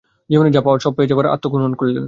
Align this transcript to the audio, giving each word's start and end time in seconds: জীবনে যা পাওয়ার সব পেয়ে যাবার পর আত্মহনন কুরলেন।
জীবনে 0.29 0.49
যা 0.51 0.61
পাওয়ার 0.61 0.79
সব 0.79 0.93
পেয়ে 0.95 1.09
যাবার 1.09 1.25
পর 1.25 1.33
আত্মহনন 1.35 1.73
কুরলেন। 1.75 1.99